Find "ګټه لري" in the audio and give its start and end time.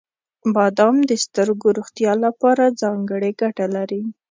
3.41-4.01